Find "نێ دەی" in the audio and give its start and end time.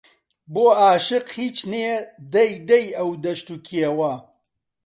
1.71-2.51